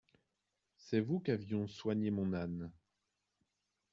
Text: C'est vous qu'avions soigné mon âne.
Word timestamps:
C'est 0.77 0.99
vous 0.99 1.19
qu'avions 1.19 1.67
soigné 1.67 2.09
mon 2.09 2.33
âne. 2.33 2.71